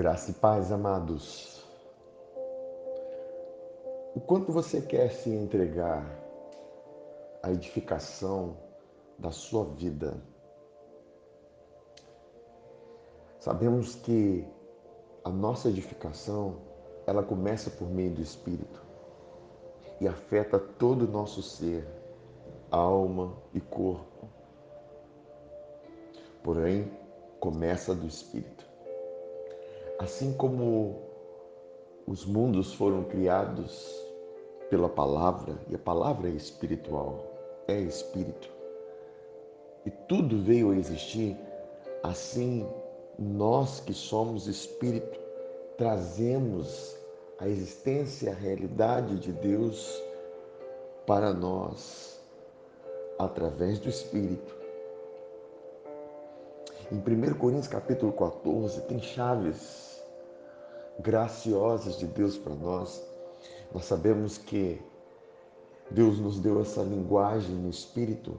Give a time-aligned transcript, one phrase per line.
[0.00, 1.62] Graça e paz, amados.
[4.14, 6.06] O quanto você quer se entregar
[7.42, 8.56] à edificação
[9.18, 10.16] da sua vida?
[13.40, 14.48] Sabemos que
[15.22, 16.62] a nossa edificação,
[17.06, 18.82] ela começa por meio do Espírito
[20.00, 21.86] e afeta todo o nosso ser,
[22.70, 24.30] alma e corpo.
[26.42, 26.90] Porém,
[27.38, 28.69] começa do Espírito.
[30.00, 30.96] Assim como
[32.06, 34.02] os mundos foram criados
[34.70, 37.22] pela palavra, e a palavra é espiritual,
[37.68, 38.50] é espírito,
[39.84, 41.36] e tudo veio a existir,
[42.02, 42.66] assim
[43.18, 45.20] nós que somos espírito,
[45.76, 46.96] trazemos
[47.38, 50.02] a existência, a realidade de Deus
[51.06, 52.18] para nós
[53.18, 54.56] através do Espírito.
[56.90, 59.89] Em 1 Coríntios capítulo 14 tem chaves
[61.00, 63.02] graciosas de Deus para nós.
[63.72, 64.80] Nós sabemos que
[65.90, 68.38] Deus nos deu essa linguagem no espírito,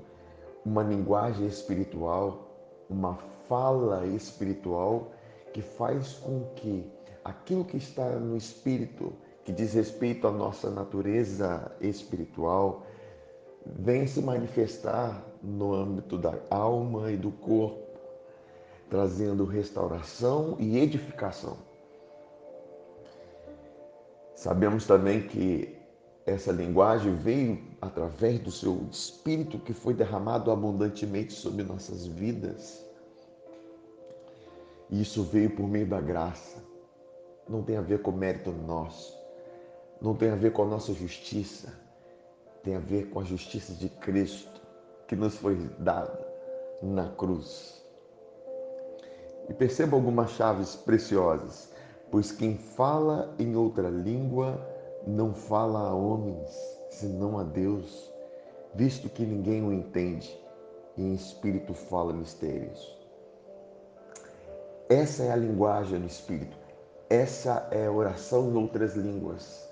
[0.66, 2.48] uma linguagem espiritual,
[2.90, 3.16] uma
[3.48, 5.12] fala espiritual
[5.54, 6.90] que faz com que
[7.26, 12.86] aquilo que está no espírito, que diz respeito à nossa natureza espiritual,
[13.66, 18.00] venha se manifestar no âmbito da alma e do corpo,
[18.90, 21.71] trazendo restauração e edificação.
[24.42, 25.78] Sabemos também que
[26.26, 32.84] essa linguagem veio através do seu Espírito que foi derramado abundantemente sobre nossas vidas.
[34.90, 36.58] E isso veio por meio da graça.
[37.48, 39.16] Não tem a ver com mérito nosso.
[40.02, 41.72] Não tem a ver com a nossa justiça.
[42.64, 44.60] Tem a ver com a justiça de Cristo
[45.08, 46.20] que nos foi dada
[46.82, 47.86] na cruz.
[49.48, 51.72] E perceba algumas chaves preciosas
[52.12, 54.60] Pois quem fala em outra língua
[55.08, 56.52] não fala a homens,
[56.90, 58.12] senão a Deus,
[58.76, 60.38] visto que ninguém o entende
[60.98, 63.00] e em espírito fala mistérios.
[64.90, 66.58] Essa é a linguagem do espírito.
[67.10, 69.70] Essa é a oração em outras línguas.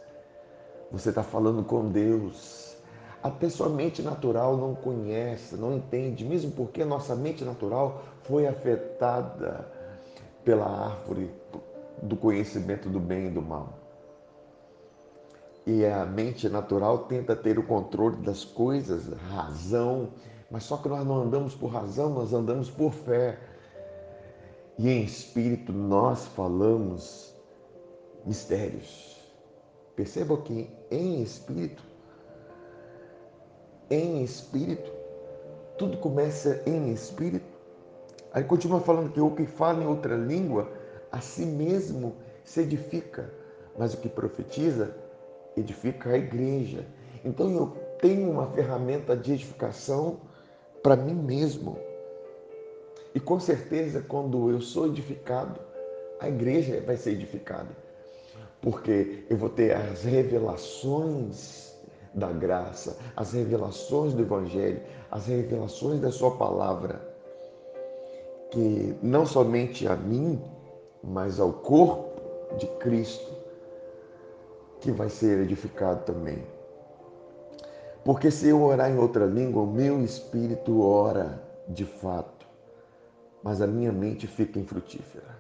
[0.92, 2.78] Você está falando com Deus.
[3.22, 8.48] Até sua mente natural não conhece, não entende, mesmo porque a nossa mente natural foi
[8.48, 9.70] afetada
[10.46, 11.30] pela árvore,
[12.02, 13.80] do conhecimento do bem e do mal.
[15.66, 20.10] E a mente natural tenta ter o controle das coisas, razão,
[20.50, 23.38] mas só que nós não andamos por razão, nós andamos por fé.
[24.78, 27.36] E em espírito nós falamos
[28.26, 29.20] mistérios.
[29.96, 31.84] Perceba que em espírito,
[33.90, 34.92] em espírito,
[35.78, 37.46] tudo começa em espírito.
[38.32, 40.79] Aí continua falando que o que fala em outra língua
[41.12, 43.34] a si mesmo se edifica,
[43.78, 44.96] mas o que profetiza
[45.56, 46.86] edifica a igreja.
[47.24, 47.68] Então eu
[48.02, 50.20] tenho uma ferramenta de edificação
[50.82, 51.78] para mim mesmo.
[53.14, 55.60] E com certeza, quando eu sou edificado,
[56.20, 57.70] a igreja vai ser edificada.
[58.62, 61.74] Porque eu vou ter as revelações
[62.14, 67.02] da graça, as revelações do Evangelho, as revelações da Sua palavra,
[68.52, 70.42] que não somente a mim,
[71.04, 73.34] mas ao corpo de Cristo
[74.80, 76.44] que vai ser edificado também.
[78.04, 82.48] Porque se eu orar em outra língua, o meu espírito ora de fato,
[83.44, 85.38] mas a minha mente fica infrutífera.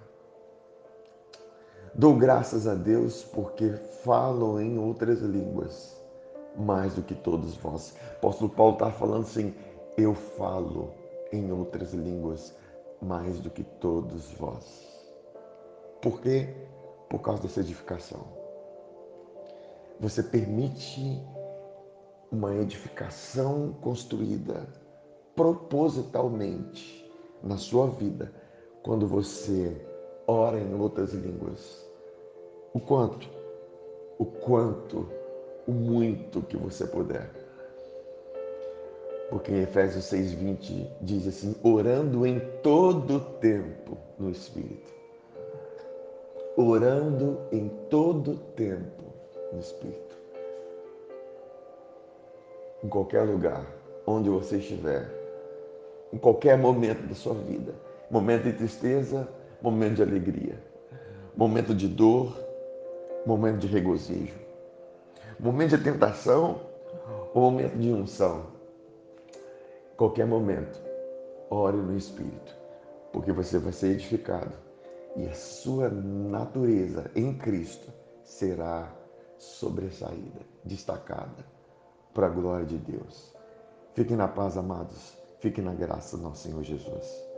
[1.95, 3.71] Dou graças a Deus porque
[4.03, 5.99] falo em outras línguas
[6.55, 7.95] mais do que todos vós.
[8.17, 9.53] Apóstolo Paulo está falando assim:
[9.97, 10.91] eu falo
[11.31, 12.53] em outras línguas
[13.01, 14.98] mais do que todos vós.
[16.01, 16.47] Por quê?
[17.09, 18.25] Por causa dessa edificação.
[19.99, 21.21] Você permite
[22.31, 24.65] uma edificação construída
[25.35, 27.05] propositalmente
[27.43, 28.31] na sua vida
[28.81, 29.75] quando você
[30.25, 31.85] ora em outras línguas.
[32.73, 33.29] O quanto?
[34.17, 35.05] O quanto?
[35.67, 37.29] O muito que você puder.
[39.29, 44.98] Porque em Efésios 6,20 diz assim: orando em todo tempo no Espírito
[46.59, 49.03] orando em todo tempo
[49.53, 50.17] no Espírito.
[52.83, 53.65] Em qualquer lugar,
[54.05, 55.09] onde você estiver,
[56.11, 57.73] em qualquer momento da sua vida,
[58.11, 59.25] momento de tristeza,
[59.61, 60.61] momento de alegria,
[61.33, 62.35] momento de dor,
[63.25, 64.35] momento de regozijo,
[65.39, 66.59] momento de tentação
[67.33, 68.47] ou momento de unção.
[69.95, 70.77] Qualquer momento,
[71.49, 72.53] ore no Espírito,
[73.13, 74.68] porque você vai ser edificado
[75.19, 77.91] e a sua natureza em Cristo
[78.23, 78.95] será
[79.37, 81.45] sobressaída, destacada
[82.13, 83.33] para a glória de Deus.
[83.93, 85.17] Fiquem na paz, amados.
[85.41, 87.28] Fiquem na graça do nosso Senhor Jesus.